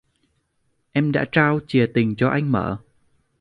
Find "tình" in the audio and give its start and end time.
1.93-2.15